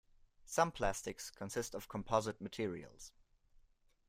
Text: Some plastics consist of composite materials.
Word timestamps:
Some 0.47 0.71
plastics 0.71 1.29
consist 1.29 1.75
of 1.75 1.87
composite 1.87 2.41
materials. 2.41 3.11